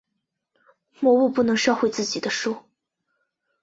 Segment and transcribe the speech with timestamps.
[0.99, 2.63] 魔物不能烧毁自己的书。